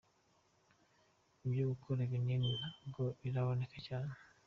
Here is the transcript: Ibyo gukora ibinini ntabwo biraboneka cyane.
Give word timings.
Ibyo 1.45 1.63
gukora 1.71 1.99
ibinini 2.07 2.49
ntabwo 2.59 3.03
biraboneka 3.21 3.77
cyane. 3.87 4.11